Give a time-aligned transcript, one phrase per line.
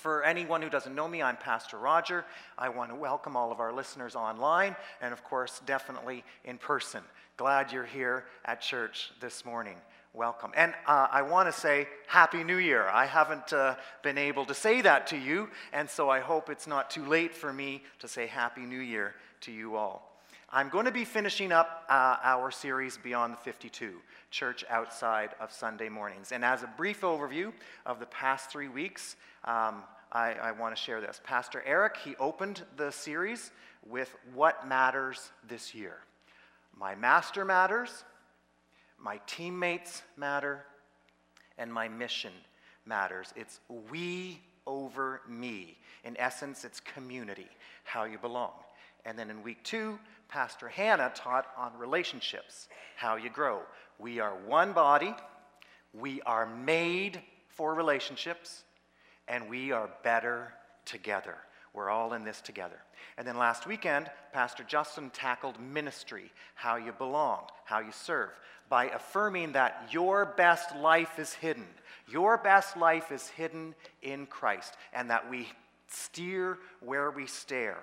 [0.00, 2.24] For anyone who doesn't know me, I'm Pastor Roger.
[2.56, 7.02] I want to welcome all of our listeners online and, of course, definitely in person.
[7.36, 9.76] Glad you're here at church this morning.
[10.14, 10.52] Welcome.
[10.56, 12.88] And uh, I want to say Happy New Year.
[12.88, 16.66] I haven't uh, been able to say that to you, and so I hope it's
[16.66, 20.09] not too late for me to say Happy New Year to you all.
[20.52, 23.92] I'm going to be finishing up uh, our series Beyond the 52,
[24.32, 26.32] Church Outside of Sunday Mornings.
[26.32, 27.52] And as a brief overview
[27.86, 31.20] of the past three weeks, um, I, I want to share this.
[31.22, 33.52] Pastor Eric, he opened the series
[33.88, 35.98] with What Matters This Year.
[36.76, 38.02] My master matters,
[38.98, 40.64] my teammates matter,
[41.58, 42.32] and my mission
[42.86, 43.32] matters.
[43.36, 45.78] It's we over me.
[46.02, 47.46] In essence, it's community,
[47.84, 48.50] how you belong.
[49.04, 53.60] And then in week two, Pastor Hannah taught on relationships, how you grow.
[53.98, 55.14] We are one body,
[55.92, 58.62] we are made for relationships,
[59.26, 60.52] and we are better
[60.84, 61.36] together.
[61.72, 62.80] We're all in this together.
[63.16, 68.30] And then last weekend, Pastor Justin tackled ministry, how you belong, how you serve,
[68.68, 71.66] by affirming that your best life is hidden.
[72.08, 75.48] Your best life is hidden in Christ, and that we
[75.88, 77.78] steer where we stare.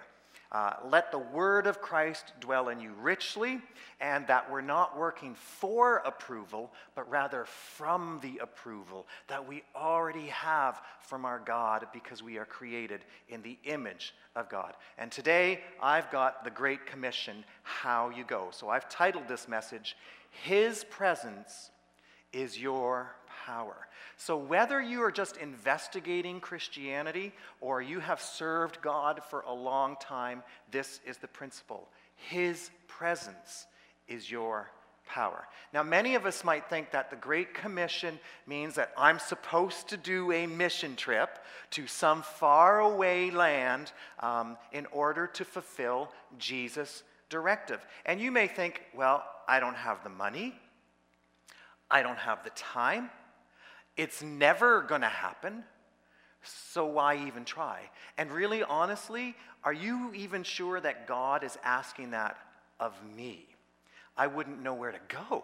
[0.51, 3.59] Uh, let the word of Christ dwell in you richly,
[3.99, 10.27] and that we're not working for approval, but rather from the approval that we already
[10.27, 14.73] have from our God because we are created in the image of God.
[14.97, 18.47] And today I've got the Great Commission How You Go.
[18.51, 19.97] So I've titled this message,
[20.43, 21.71] His Presence
[22.31, 23.15] is Your
[23.47, 23.87] Power.
[24.17, 27.31] So, whether you are just investigating Christianity
[27.61, 31.87] or you have served God for a long time, this is the principle.
[32.15, 33.67] His presence
[34.09, 34.69] is your
[35.07, 35.47] power.
[35.73, 39.97] Now, many of us might think that the Great Commission means that I'm supposed to
[39.97, 41.39] do a mission trip
[41.71, 47.85] to some faraway land um, in order to fulfill Jesus' directive.
[48.05, 50.53] And you may think, well, I don't have the money,
[51.89, 53.09] I don't have the time.
[53.97, 55.63] It's never going to happen.
[56.43, 57.81] So why even try?
[58.17, 62.37] And really, honestly, are you even sure that God is asking that
[62.79, 63.45] of me?
[64.15, 65.43] I wouldn't know where to go.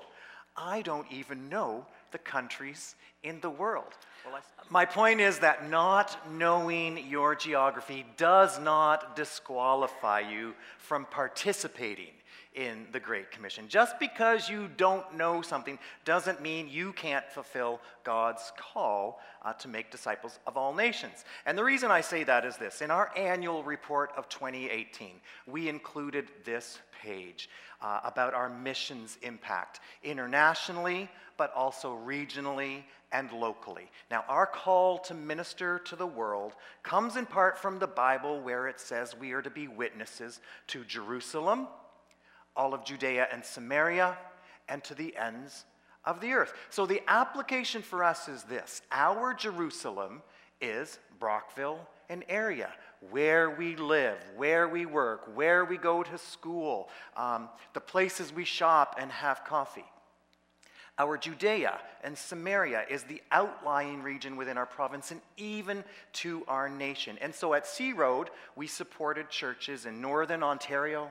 [0.56, 3.98] I don't even know the countries in the world.
[4.26, 4.40] Well,
[4.70, 12.14] My point is that not knowing your geography does not disqualify you from participating
[12.56, 13.68] in the Great Commission.
[13.68, 19.68] Just because you don't know something doesn't mean you can't fulfill God's call uh, to
[19.68, 21.26] make disciples of all nations.
[21.46, 25.12] And the reason I say that is this in our annual report of 2018,
[25.48, 27.50] we included this page
[27.82, 33.90] uh, about our missions impact internationally, but also regionally and locally.
[34.10, 38.68] Now, our call to minister to the world comes in part from the Bible, where
[38.68, 41.68] it says we are to be witnesses to Jerusalem
[42.56, 44.18] all of Judea and Samaria,
[44.70, 45.66] and to the ends
[46.06, 46.54] of the earth.
[46.70, 50.22] So the application for us is this our Jerusalem
[50.62, 52.70] is Brockville and area,
[53.12, 58.46] where we live, where we work, where we go to school, um, the places we
[58.46, 59.86] shop and have coffee.
[61.00, 65.84] Our Judea and Samaria is the outlying region within our province and even
[66.14, 67.18] to our nation.
[67.20, 71.10] And so at Sea Road, we supported churches in northern Ontario,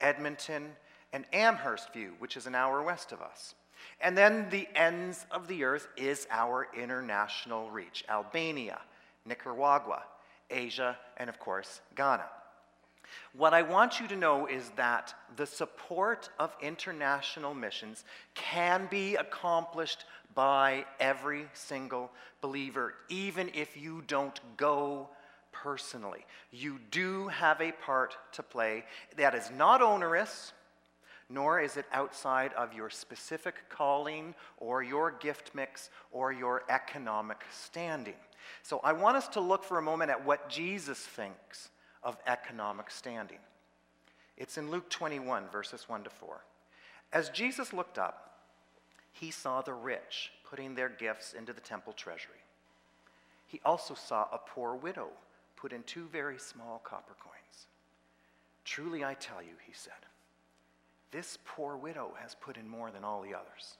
[0.00, 0.72] Edmonton,
[1.12, 3.54] and Amherstview, which is an hour west of us.
[4.00, 8.80] And then the ends of the earth is our international reach Albania,
[9.24, 10.02] Nicaragua,
[10.50, 12.26] Asia, and of course, Ghana.
[13.32, 18.04] What I want you to know is that the support of international missions
[18.34, 20.04] can be accomplished
[20.34, 22.10] by every single
[22.40, 25.08] believer, even if you don't go
[25.62, 26.24] personally.
[26.50, 28.84] You do have a part to play
[29.16, 30.52] that is not onerous,
[31.28, 37.44] nor is it outside of your specific calling or your gift mix or your economic
[37.52, 38.14] standing.
[38.62, 41.70] So I want us to look for a moment at what Jesus thinks
[42.02, 43.38] of economic standing.
[44.36, 46.44] It's in Luke 21, verses 1 to 4.
[47.12, 48.38] As Jesus looked up,
[49.12, 52.42] he saw the rich putting their gifts into the temple treasury.
[53.46, 55.08] He also saw a poor widow
[55.60, 57.66] put in two very small copper coins.
[58.64, 59.92] Truly I tell you, he said,
[61.10, 63.76] this poor widow has put in more than all the others.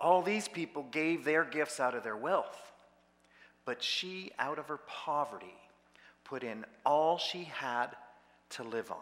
[0.00, 2.72] All these people gave their gifts out of their wealth,
[3.64, 5.56] but she, out of her poverty,
[6.24, 7.88] put in all she had
[8.50, 8.98] to live on.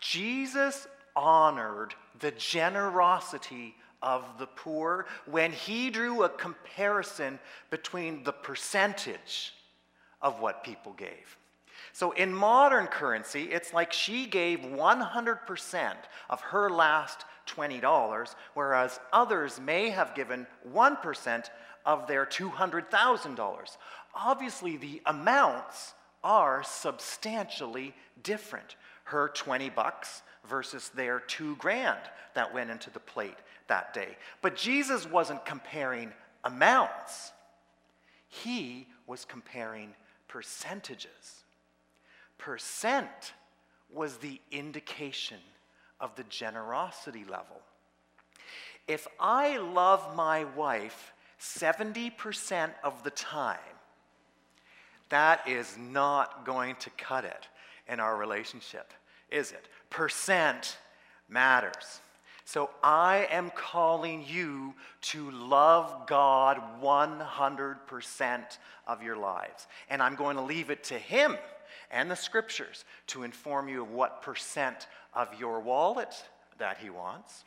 [0.00, 7.38] Jesus honored the generosity of the poor when he drew a comparison
[7.70, 9.52] between the percentage
[10.20, 11.38] of what people gave.
[11.92, 15.92] So in modern currency, it's like she gave 100%
[16.28, 21.44] of her last $20, whereas others may have given 1%
[21.86, 23.76] of their $200,000.
[24.14, 28.76] Obviously, the amounts are substantially different.
[29.04, 32.00] Her 20 bucks versus their 2 grand
[32.34, 33.38] that went into the plate
[33.68, 34.16] that day.
[34.42, 36.12] But Jesus wasn't comparing
[36.44, 37.32] amounts.
[38.28, 39.94] He was comparing
[40.28, 41.44] percentages.
[42.36, 43.32] Percent
[43.92, 45.38] was the indication
[46.00, 47.60] of the generosity level.
[48.86, 53.58] If I love my wife 70% of the time,
[55.08, 57.48] that is not going to cut it
[57.88, 58.92] in our relationship,
[59.30, 59.68] is it?
[59.90, 60.78] Percent
[61.28, 62.00] matters.
[62.48, 64.72] So I am calling you
[65.02, 69.66] to love God 100% of your lives.
[69.90, 71.36] And I'm going to leave it to Him
[71.90, 76.14] and the scriptures to inform you of what percent of your wallet
[76.56, 77.44] that He wants,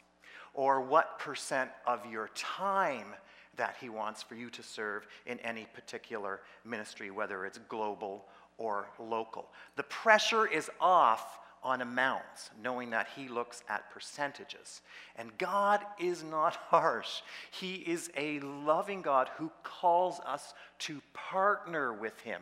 [0.54, 3.08] or what percent of your time
[3.56, 8.28] that He wants for you to serve in any particular ministry, whether it's global
[8.60, 9.50] or local.
[9.78, 14.82] The pressure is off on amounts, knowing that He looks at percentages.
[15.16, 17.22] And God is not harsh.
[17.52, 22.42] He is a loving God who calls us to partner with Him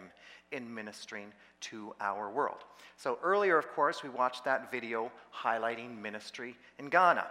[0.52, 1.32] in ministering
[1.62, 2.64] to our world.
[2.98, 7.28] So, earlier, of course, we watched that video highlighting ministry in Ghana.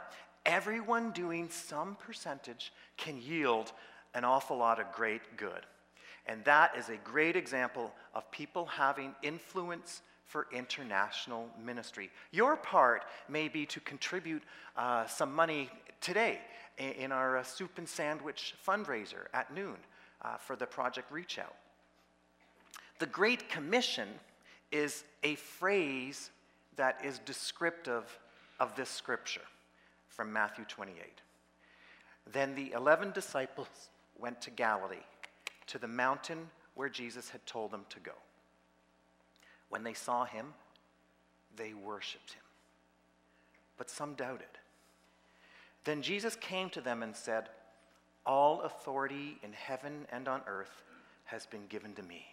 [0.46, 3.72] Everyone doing some percentage can yield
[4.14, 5.66] an awful lot of great good.
[6.26, 12.10] And that is a great example of people having influence for international ministry.
[12.30, 14.42] Your part may be to contribute
[14.76, 15.70] uh, some money
[16.00, 16.40] today
[16.76, 19.76] in, our uh, soup and sandwich fundraiser at noon
[20.22, 21.54] uh, for the Project Reach Out.
[22.98, 24.08] The Great Commission
[24.70, 26.30] is a phrase
[26.76, 28.18] that is descriptive
[28.60, 29.40] of this scripture
[30.08, 31.22] from Matthew 28.
[32.30, 33.68] Then the 11 disciples
[34.18, 34.96] went to Galilee,
[35.68, 38.12] to the mountain where Jesus had told them to go.
[39.68, 40.54] When they saw him,
[41.56, 42.42] they worshiped him.
[43.76, 44.46] But some doubted.
[45.84, 47.48] Then Jesus came to them and said,
[48.26, 50.82] All authority in heaven and on earth
[51.24, 52.26] has been given to me.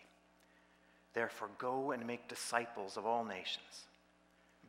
[1.13, 3.85] Therefore, go and make disciples of all nations,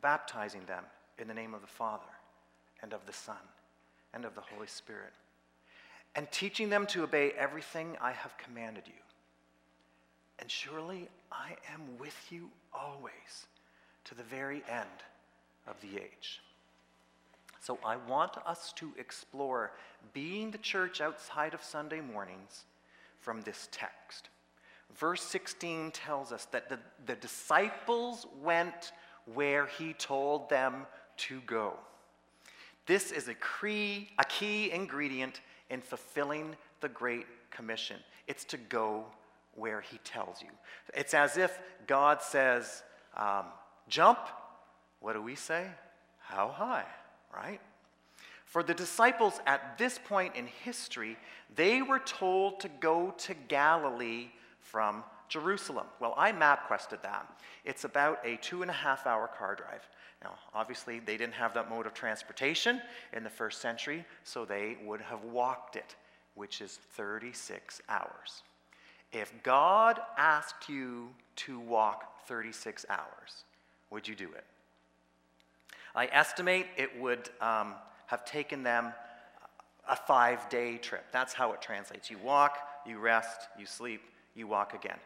[0.01, 0.83] baptizing them
[1.19, 2.03] in the name of the Father
[2.81, 3.35] and of the Son
[4.13, 5.13] and of the Holy Spirit,
[6.15, 8.93] and teaching them to obey everything I have commanded you.
[10.39, 13.47] And surely I am with you always
[14.05, 15.03] to the very end
[15.67, 16.41] of the age.
[17.59, 19.71] So I want us to explore
[20.13, 22.65] being the church outside of Sunday mornings
[23.19, 24.29] from this text.
[24.95, 28.93] Verse 16 tells us that the, the disciples went
[29.33, 30.85] where he told them
[31.17, 31.73] to go.
[32.85, 33.35] This is a
[34.17, 37.97] a key ingredient in fulfilling the Great Commission.
[38.27, 39.05] It's to go
[39.57, 40.49] where he tells you.
[40.93, 42.83] It's as if God says,
[43.15, 43.45] um,
[43.89, 44.19] jump.
[45.01, 45.67] What do we say?
[46.19, 46.85] How high,
[47.33, 47.59] right?
[48.45, 51.17] For the disciples at this point in history,
[51.55, 54.27] they were told to go to Galilee
[54.61, 55.87] from Jerusalem.
[55.99, 57.27] Well, I MapQuested that.
[57.65, 59.87] It's about a two and a half hour car drive.
[60.23, 62.81] Now, obviously, they didn't have that mode of transportation
[63.13, 65.95] in the first century, so they would have walked it,
[66.35, 68.43] which is 36 hours.
[69.11, 73.43] If God asked you to walk 36 hours,
[73.89, 74.43] would you do it?
[75.95, 77.73] I estimate it would um,
[78.07, 78.93] have taken them
[79.89, 81.05] a five day trip.
[81.11, 82.11] That's how it translates.
[82.11, 84.01] You walk, you rest, you sleep,
[84.35, 84.97] you walk again.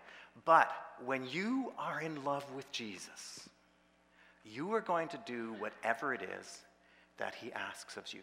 [0.46, 0.72] But
[1.06, 3.48] when you are in love with Jesus,
[4.44, 6.60] you are going to do whatever it is
[7.18, 8.22] that he asks of you.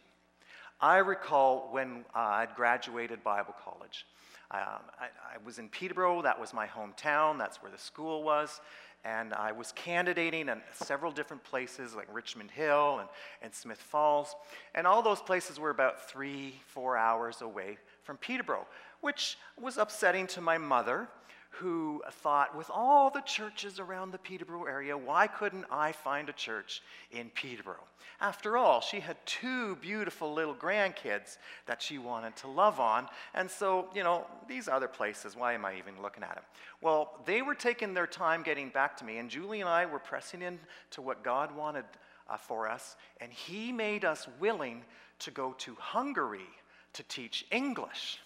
[0.81, 4.07] I recall when uh, I'd graduated Bible college.
[4.51, 4.61] Um,
[4.99, 8.61] I, I, was in Peterborough, that was my hometown, that's where the school was.
[9.05, 13.09] And I was candidating in several different places like Richmond Hill and,
[13.43, 14.35] and Smith Falls.
[14.75, 18.67] And all those places were about three, four hours away from Peterborough,
[19.03, 21.09] which was upsetting to my mother
[21.51, 26.33] who thought, with all the churches around the Peterborough area, why couldn't I find a
[26.33, 27.87] church in Peterborough?
[28.21, 33.09] After all, she had two beautiful little grandkids that she wanted to love on.
[33.35, 36.45] And so, you know, these other places, why am I even looking at them?
[36.81, 39.99] Well, they were taking their time getting back to me, and Julie and I were
[39.99, 40.59] pressing in
[40.93, 41.85] to what God wanted
[42.29, 44.83] uh, for us, and He made us willing
[45.21, 46.49] to go to Hungary
[46.93, 48.21] to teach English.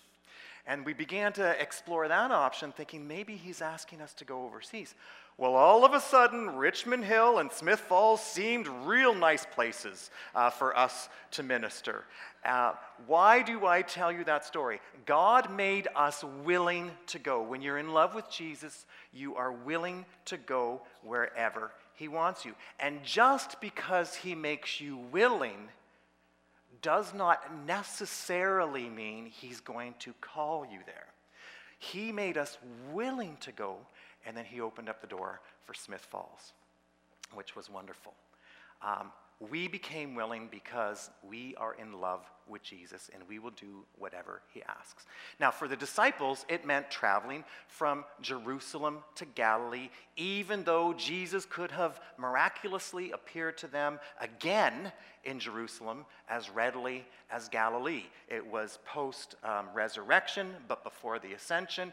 [0.66, 4.94] And we began to explore that option, thinking maybe he's asking us to go overseas.
[5.36, 10.50] Well, all of a sudden, Richmond Hill and Smith Falls seemed real nice places uh,
[10.50, 12.04] for us to minister.
[12.44, 12.74] Uh,
[13.06, 14.80] why do I tell you that story?
[15.04, 17.42] God made us willing to go.
[17.42, 22.54] When you're in love with Jesus, you are willing to go wherever He wants you.
[22.78, 25.68] And just because He makes you willing,
[26.82, 31.06] does not necessarily mean he's going to call you there.
[31.78, 32.58] He made us
[32.92, 33.76] willing to go,
[34.26, 36.52] and then he opened up the door for Smith Falls,
[37.34, 38.14] which was wonderful.
[38.82, 39.12] Um,
[39.50, 44.42] we became willing because we are in love with Jesus and we will do whatever
[44.52, 45.06] he asks.
[45.40, 51.70] Now, for the disciples, it meant traveling from Jerusalem to Galilee, even though Jesus could
[51.70, 54.92] have miraculously appeared to them again
[55.24, 58.04] in Jerusalem as readily as Galilee.
[58.28, 61.92] It was post um, resurrection, but before the ascension.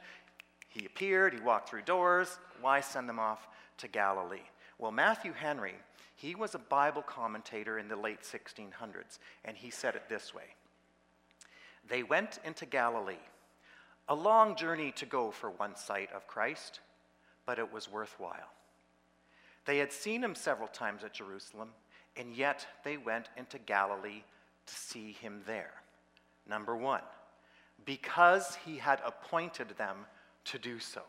[0.67, 2.37] He appeared, he walked through doors.
[2.61, 4.37] Why send them off to Galilee?
[4.77, 5.75] Well, Matthew Henry
[6.19, 10.55] he was a Bible commentator in the late 1600s, and he said it this way
[11.87, 13.25] They went into Galilee,
[14.09, 16.81] a long journey to go for one sight of Christ,
[17.45, 18.51] but it was worthwhile.
[19.65, 21.69] They had seen him several times at Jerusalem,
[22.17, 24.23] and yet they went into Galilee
[24.65, 25.71] to see him there.
[26.45, 27.03] Number one,
[27.85, 30.05] because he had appointed them
[30.45, 31.03] to do so.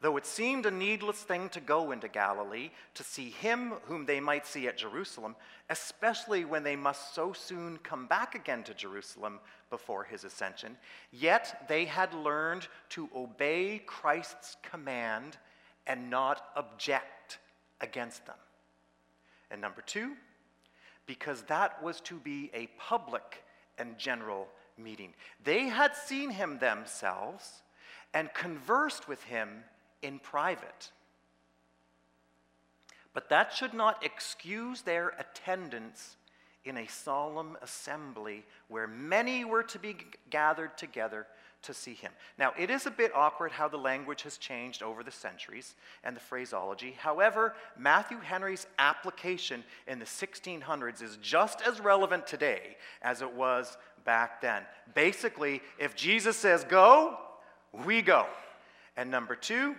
[0.00, 4.20] Though it seemed a needless thing to go into Galilee to see him whom they
[4.20, 5.34] might see at Jerusalem,
[5.70, 9.40] especially when they must so soon come back again to Jerusalem
[9.70, 10.76] before his ascension,
[11.10, 15.36] yet they had learned to obey Christ's command
[15.88, 17.38] and not object
[17.80, 18.36] against them.
[19.50, 20.12] And number two,
[21.06, 23.42] because that was to be a public
[23.78, 25.12] and general meeting.
[25.42, 27.62] They had seen him themselves
[28.14, 29.64] and conversed with him
[30.02, 30.90] in private.
[33.14, 36.16] But that should not excuse their attendance
[36.64, 39.96] in a solemn assembly where many were to be
[40.30, 41.26] gathered together
[41.62, 42.12] to see him.
[42.38, 45.74] Now, it is a bit awkward how the language has changed over the centuries
[46.04, 46.94] and the phraseology.
[46.96, 53.76] However, Matthew Henry's application in the 1600s is just as relevant today as it was
[54.04, 54.62] back then.
[54.94, 57.18] Basically, if Jesus says go,
[57.84, 58.26] we go.
[58.96, 59.74] And number two,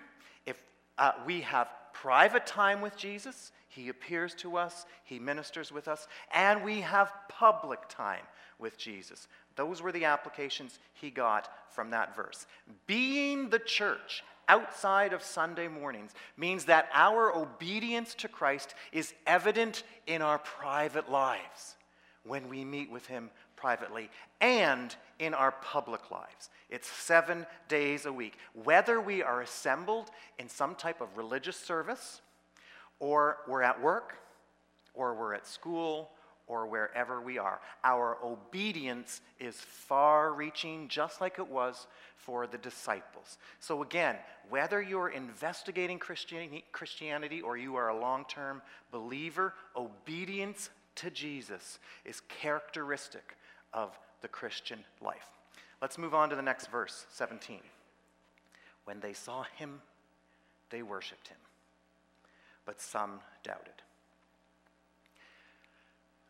[0.99, 6.07] uh, we have private time with Jesus, He appears to us, He ministers with us,
[6.33, 8.23] and we have public time
[8.59, 9.27] with Jesus.
[9.55, 12.45] Those were the applications he got from that verse.
[12.87, 19.83] Being the church outside of Sunday mornings means that our obedience to Christ is evident
[20.07, 21.75] in our private lives
[22.23, 23.29] when we meet with Him
[23.59, 26.49] privately and in our public lives.
[26.69, 28.37] It's seven days a week.
[28.63, 32.21] Whether we are assembled in some type of religious service,
[32.99, 34.17] or we're at work,
[34.93, 36.11] or we're at school,
[36.47, 41.85] or wherever we are, our obedience is far reaching, just like it was
[42.15, 43.37] for the disciples.
[43.59, 44.15] So, again,
[44.49, 48.61] whether you're investigating Christianity or you are a long term
[48.91, 53.37] believer, obedience to Jesus is characteristic
[53.73, 55.29] of the Christian life.
[55.81, 57.59] Let's move on to the next verse, 17.
[58.85, 59.81] When they saw him,
[60.69, 61.37] they worshiped him,
[62.65, 63.81] but some doubted.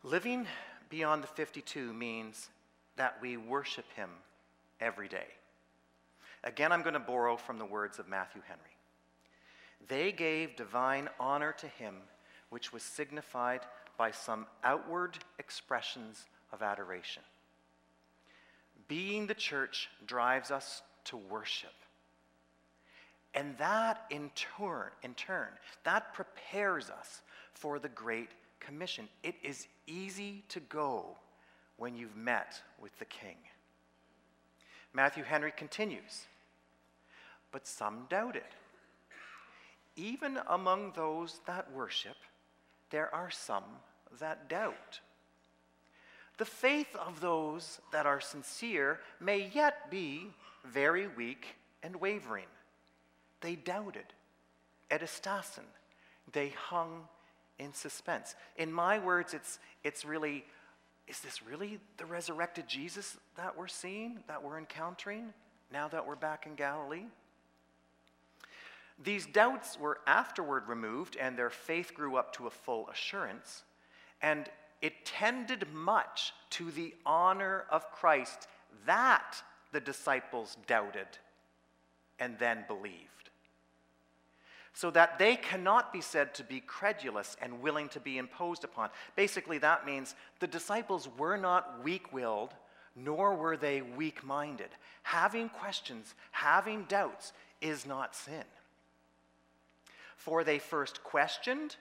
[0.02, 0.46] Living
[0.88, 2.48] beyond the 52 means
[2.96, 4.10] that we worship him
[4.80, 5.26] every day.
[6.44, 8.62] Again, I'm going to borrow from the words of Matthew Henry.
[9.88, 11.96] They gave divine honor to him,
[12.48, 13.60] which was signified
[13.98, 17.22] by some outward expressions of adoration.
[18.88, 21.70] Being the church drives us to worship.
[23.34, 25.48] And that in turn, in turn,
[25.84, 27.22] that prepares us
[27.54, 29.08] for the Great Commission.
[29.22, 31.16] It is easy to go
[31.76, 33.36] when you've met with the King.
[34.92, 36.26] Matthew Henry continues,
[37.52, 38.42] but some doubted.
[39.94, 42.16] Even among those that worship,
[42.90, 43.64] there are some
[44.18, 45.00] that doubt.
[46.40, 50.28] The faith of those that are sincere may yet be
[50.64, 51.48] very weak
[51.82, 52.46] and wavering.
[53.42, 54.06] They doubted.
[54.90, 55.66] Edistasan.
[56.32, 57.02] They hung
[57.58, 58.36] in suspense.
[58.56, 60.46] In my words, it's, it's really
[61.06, 65.34] is this really the resurrected Jesus that we're seeing, that we're encountering,
[65.70, 67.04] now that we're back in Galilee?
[69.04, 73.62] These doubts were afterward removed, and their faith grew up to a full assurance.
[74.22, 74.48] And
[74.82, 78.48] it tended much to the honor of Christ.
[78.86, 81.06] That the disciples doubted
[82.18, 83.30] and then believed.
[84.72, 88.90] So that they cannot be said to be credulous and willing to be imposed upon.
[89.16, 92.54] Basically, that means the disciples were not weak willed,
[92.96, 94.70] nor were they weak minded.
[95.02, 98.44] Having questions, having doubts is not sin.
[100.16, 101.76] For they first questioned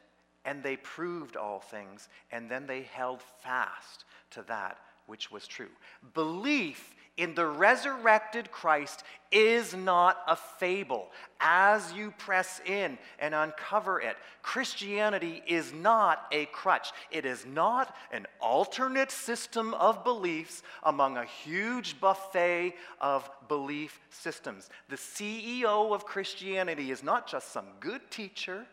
[0.45, 4.77] and they proved all things, and then they held fast to that
[5.09, 5.69] which was true.
[6.13, 11.09] Belief in the resurrected Christ is not a fable.
[11.41, 16.91] As you press in and uncover it, Christianity is not a crutch.
[17.11, 24.69] It is not an alternate system of beliefs among a huge buffet of belief systems.
[24.87, 28.65] The CEO of Christianity is not just some good teacher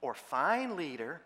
[0.00, 1.20] or fine leader.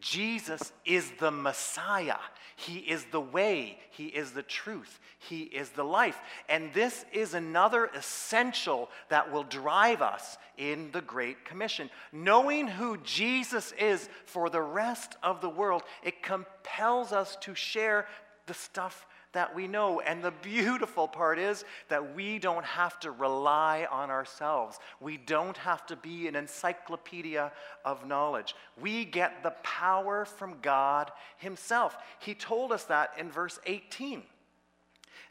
[0.00, 2.18] Jesus is the Messiah.
[2.56, 3.78] He is the way.
[3.90, 4.98] He is the truth.
[5.18, 6.18] He is the life.
[6.48, 11.88] And this is another essential that will drive us in the Great Commission.
[12.12, 18.06] Knowing who Jesus is for the rest of the world, it compels us to share
[18.46, 20.00] the stuff that we know.
[20.00, 24.78] And the beautiful part is that we don't have to rely on ourselves.
[25.00, 27.52] We don't have to be an encyclopedia
[27.84, 28.54] of knowledge.
[28.80, 31.96] We get the power from God Himself.
[32.20, 34.22] He told us that in verse 18.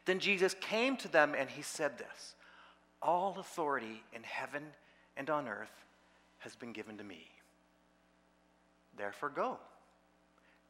[0.04, 2.34] Then Jesus came to them and He said this
[3.00, 4.64] All authority in heaven
[5.16, 5.84] and on earth
[6.38, 7.28] has been given to me.
[8.96, 9.58] Therefore, go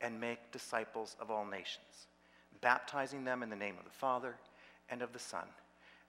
[0.00, 2.06] and make disciples of all nations
[2.62, 4.36] baptizing them in the name of the Father
[4.88, 5.44] and of the Son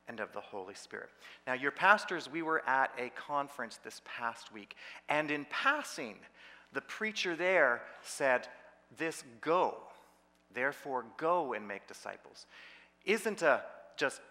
[0.07, 1.10] and of the Holy Spirit.
[1.45, 4.75] Now, your pastors, we were at a conference this past week,
[5.10, 6.15] and in passing,
[6.74, 8.48] the preacher there said,
[8.98, 9.77] This go,
[10.53, 12.45] therefore go and make disciples,
[13.05, 13.62] isn't a
[13.98, 14.22] just,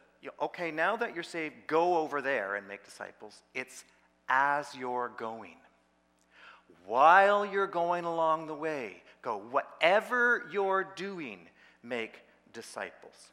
[0.41, 3.43] okay, now that you're saved, go over there and make disciples.
[3.55, 3.85] It's
[4.29, 5.57] as you're going.
[6.87, 9.38] While you're going along the way, go.
[9.51, 11.38] Whatever you're doing,
[11.83, 13.33] make disciples.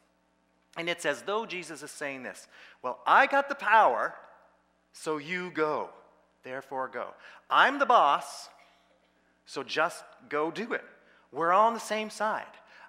[0.76, 2.46] And it's as though Jesus is saying this
[2.82, 4.14] Well, I got the power,
[4.92, 5.90] so you go.
[6.42, 7.08] Therefore, go.
[7.50, 8.48] I'm the boss,
[9.44, 10.84] so just go do it.
[11.32, 12.44] We're on the same side.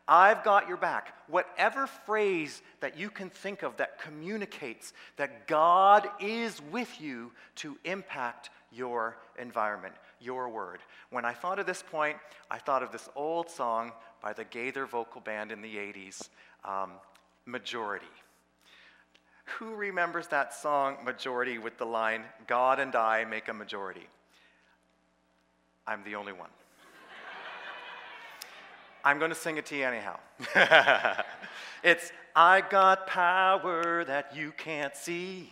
[0.08, 1.14] I've got your back.
[1.28, 7.78] Whatever phrase that you can think of that communicates that God is with you to
[7.86, 10.80] impact your environment, your word.
[11.10, 12.18] When I thought of this point,
[12.50, 16.30] I thought of this old song by the Gaither Vocal Band in the 80s,
[16.64, 16.92] um,
[17.46, 18.06] Majority.
[19.58, 24.08] Who remembers that song, Majority, with the line, God and I make a majority?
[25.88, 26.50] I'm the only one.
[29.04, 30.20] I'm going to sing it to you anyhow.
[31.84, 35.52] it's, I got power that you can't see.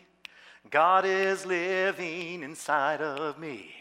[0.70, 3.72] God is living inside of me.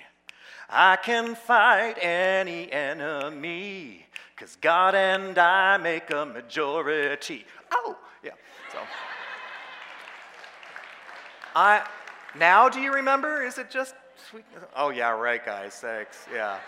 [0.70, 7.46] I can fight any enemy because God and I make a majority.
[7.72, 8.32] Oh, yeah.
[8.72, 8.78] So,
[11.56, 11.86] I
[12.36, 13.42] now do you remember?
[13.42, 13.94] Is it just
[14.30, 14.44] sweet?
[14.76, 15.74] Oh yeah, right, guys.
[15.76, 16.26] Thanks.
[16.32, 16.58] Yeah,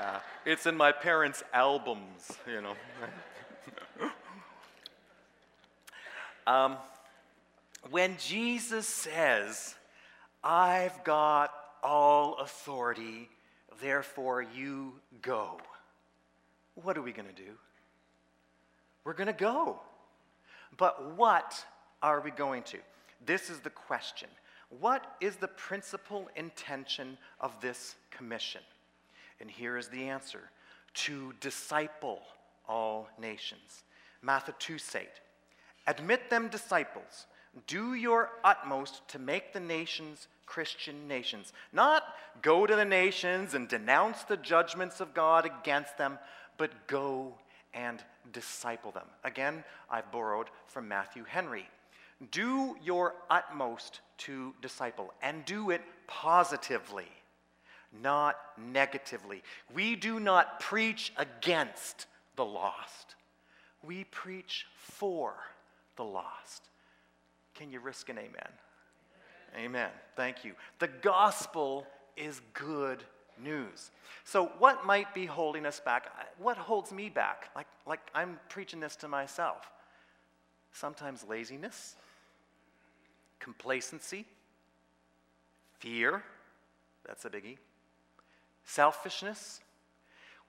[0.00, 2.74] uh, it's in my parents' albums, you know.
[6.46, 6.76] um,
[7.90, 9.74] when Jesus says,
[10.44, 11.52] "I've got
[11.82, 13.28] all authority,"
[13.80, 15.60] therefore you go
[16.74, 17.50] what are we going to do?
[19.04, 19.80] We're going to go.
[20.76, 21.64] But what
[22.02, 22.78] are we going to?
[23.24, 24.28] This is the question.
[24.80, 28.62] What is the principal intention of this commission?
[29.40, 30.50] And here is the answer
[30.94, 32.22] to disciple
[32.68, 33.82] all nations.
[34.24, 35.20] Matheteusate.
[35.86, 37.26] Admit them disciples.
[37.66, 41.54] Do your utmost to make the nations Christian nations.
[41.72, 42.02] Not
[42.42, 46.18] go to the nations and denounce the judgments of God against them,
[46.58, 47.38] but go
[47.72, 49.06] and disciple them.
[49.24, 51.66] Again, I've borrowed from Matthew Henry.
[52.30, 57.08] Do your utmost to disciple and do it positively,
[58.02, 59.42] not negatively.
[59.74, 62.04] We do not preach against
[62.36, 63.14] the lost,
[63.82, 65.32] we preach for
[65.96, 66.68] the lost.
[67.54, 68.52] Can you risk an amen?
[69.56, 69.90] Amen.
[70.16, 70.54] Thank you.
[70.78, 71.86] The gospel
[72.16, 73.02] is good
[73.42, 73.90] news.
[74.24, 76.06] So, what might be holding us back?
[76.38, 77.50] What holds me back?
[77.54, 79.70] Like, like I'm preaching this to myself.
[80.72, 81.96] Sometimes laziness,
[83.40, 84.24] complacency,
[85.78, 86.22] fear,
[87.06, 87.58] that's a biggie,
[88.64, 89.60] selfishness.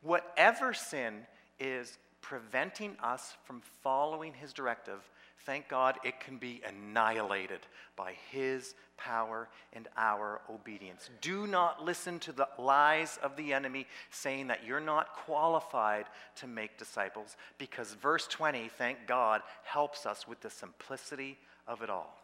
[0.01, 1.25] Whatever sin
[1.59, 5.09] is preventing us from following his directive,
[5.45, 7.59] thank God it can be annihilated
[7.95, 11.09] by His power and our obedience.
[11.21, 16.05] Do not listen to the lies of the enemy saying that you're not qualified
[16.37, 21.89] to make disciples, because verse 20, thank God, helps us with the simplicity of it
[21.89, 22.17] all.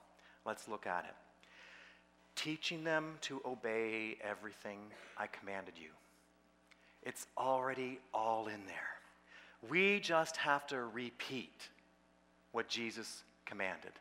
[0.45, 1.15] Let's look at it.
[2.35, 4.79] Teaching them to obey everything
[5.17, 5.89] I commanded you.
[7.03, 9.69] It's already all in there.
[9.69, 11.69] We just have to repeat
[12.51, 13.91] what Jesus commanded.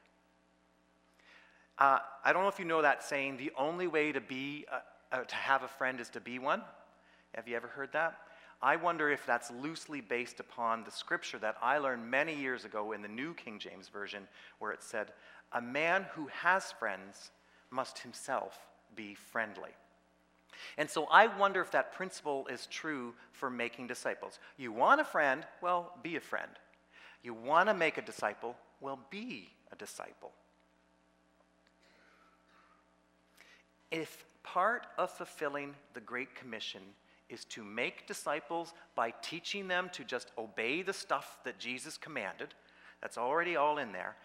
[1.79, 4.81] Uh, I don't know if you know that saying, the only way to, be, uh,
[5.13, 6.63] uh, to have a friend is to be one.
[7.35, 8.19] Have you ever heard that?
[8.61, 12.91] I wonder if that's loosely based upon the scripture that I learned many years ago
[12.93, 14.27] in the New King James Version,
[14.59, 15.13] where it said,
[15.53, 17.31] A man who has friends
[17.71, 18.59] must himself
[18.97, 19.71] be friendly.
[20.77, 24.41] And so I wonder if that principle is true for making disciples.
[24.57, 25.47] You want a friend?
[25.63, 26.51] Well, be a friend.
[27.23, 28.57] You want to make a disciple?
[28.81, 30.33] Well, be a disciple.
[33.91, 36.83] If part of fulfilling the Great Commission
[37.29, 42.55] is to make disciples by teaching them to just obey the stuff that Jesus commanded,
[43.01, 44.17] that's already all in there,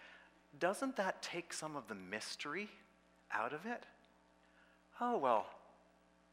[0.58, 2.68] doesn't that take some of the mystery
[3.32, 3.84] out of it?
[5.00, 5.46] Oh, well,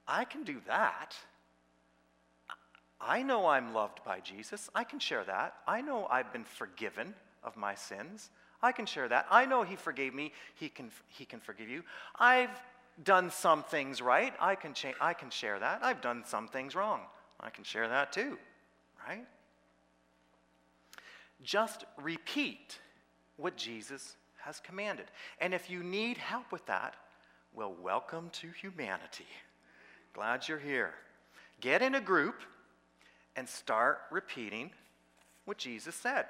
[0.07, 1.15] I can do that.
[3.01, 4.69] I know I'm loved by Jesus.
[4.75, 5.55] I can share that.
[5.67, 8.29] I know I've been forgiven of my sins.
[8.61, 9.25] I can share that.
[9.31, 10.33] I know He forgave me.
[10.55, 11.83] He can, he can forgive you.
[12.19, 12.61] I've
[13.03, 14.33] done some things right.
[14.39, 15.79] I can, cha- I can share that.
[15.81, 17.01] I've done some things wrong.
[17.39, 18.37] I can share that too,
[19.07, 19.25] right?
[21.41, 22.77] Just repeat
[23.37, 25.05] what Jesus has commanded.
[25.39, 26.95] And if you need help with that,
[27.53, 29.25] well, welcome to humanity.
[30.13, 30.93] Glad you're here.
[31.59, 32.35] Get in a group
[33.35, 34.71] and start repeating
[35.45, 36.25] what Jesus said.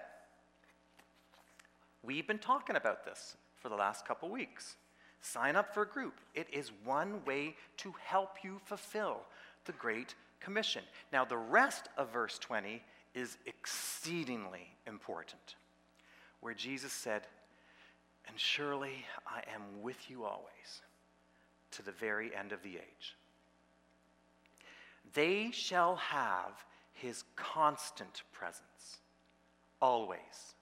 [2.03, 4.75] We've been talking about this for the last couple weeks.
[5.21, 6.15] Sign up for a group.
[6.33, 9.21] It is one way to help you fulfill
[9.65, 10.83] the Great Commission.
[11.13, 12.81] Now, the rest of verse 20
[13.13, 15.55] is exceedingly important,
[16.39, 17.27] where Jesus said,
[18.27, 20.81] And surely I am with you always
[21.71, 23.15] to the very end of the age.
[25.13, 26.63] They shall have
[27.01, 28.99] his constant presence,
[29.81, 30.55] always.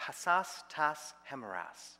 [0.00, 1.98] Pasas tas hemeras,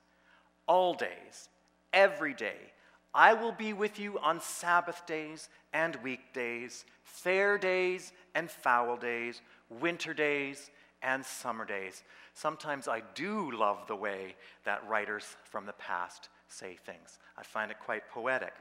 [0.66, 1.48] all days,
[1.92, 2.72] every day.
[3.14, 9.40] I will be with you on Sabbath days and weekdays, fair days and foul days,
[9.70, 12.02] winter days and summer days.
[12.32, 17.20] Sometimes I do love the way that writers from the past say things.
[17.38, 18.54] I find it quite poetic.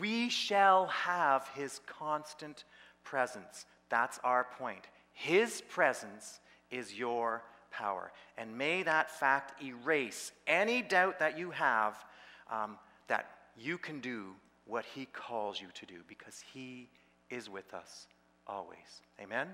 [0.00, 2.64] We shall have his constant
[3.04, 3.66] presence.
[3.94, 4.88] That's our point.
[5.12, 8.10] His presence is your power.
[8.36, 12.04] And may that fact erase any doubt that you have
[12.50, 12.76] um,
[13.06, 14.34] that you can do
[14.66, 16.88] what he calls you to do because he
[17.30, 18.08] is with us
[18.48, 19.00] always.
[19.22, 19.46] Amen?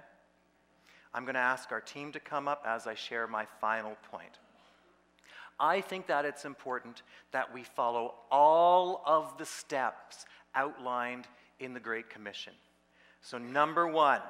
[1.13, 4.39] I'm going to ask our team to come up as I share my final point.
[5.59, 10.25] I think that it's important that we follow all of the steps
[10.55, 11.27] outlined
[11.59, 12.55] in the Great Commission.
[13.21, 14.23] So, number one,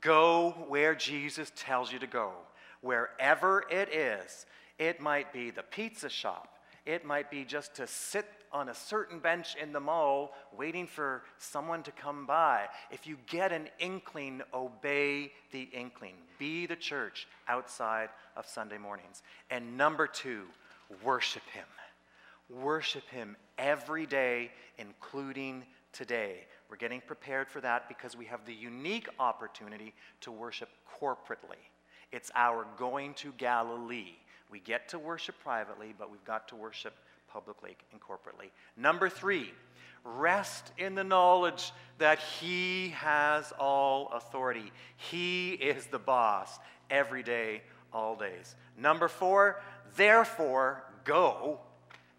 [0.00, 2.32] go where Jesus tells you to go.
[2.80, 4.46] Wherever it is,
[4.78, 9.18] it might be the pizza shop, it might be just to sit on a certain
[9.18, 12.66] bench in the mall waiting for someone to come by.
[12.90, 16.14] If you get an inkling, obey the inkling.
[16.38, 19.22] Be the church outside of Sunday mornings.
[19.50, 20.44] And number two,
[21.04, 21.66] worship Him.
[22.48, 26.46] Worship Him every day, including today.
[26.70, 30.68] We're getting prepared for that because we have the unique opportunity to worship
[31.00, 31.58] corporately.
[32.12, 34.14] It's our going to Galilee.
[34.50, 36.94] We get to worship privately, but we've got to worship
[37.28, 38.50] publicly and corporately.
[38.76, 39.52] Number three,
[40.04, 44.72] rest in the knowledge that He has all authority.
[44.96, 48.54] He is the boss every day, all days.
[48.76, 49.60] Number four,
[49.96, 51.58] therefore, go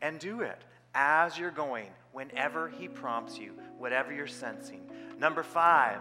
[0.01, 0.61] and do it
[0.93, 4.82] as you're going, whenever He prompts you, whatever you're sensing.
[5.19, 6.00] Number five,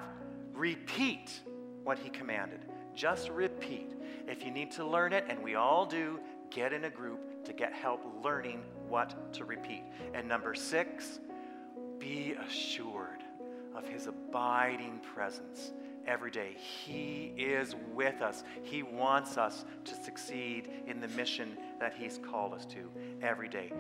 [0.53, 1.41] repeat
[1.85, 2.61] what He commanded.
[2.95, 3.93] Just repeat.
[4.27, 6.21] If you need to learn it, and we all do,
[6.51, 9.85] get in a group to get help learning what to repeat.
[10.15, 11.21] And number six,
[11.99, 13.23] be assured
[13.77, 15.73] of his abiding presence
[16.07, 16.57] every day.
[16.85, 18.43] He is with us.
[18.63, 22.91] He wants us to succeed in the mission that he's called us to
[23.23, 23.73] every day.